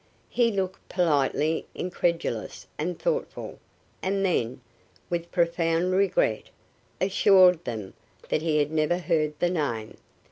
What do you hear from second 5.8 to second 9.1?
regret, assured them he had never